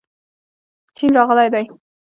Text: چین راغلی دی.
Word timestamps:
چین 0.95 1.11
راغلی 1.17 1.47
دی. 1.53 1.65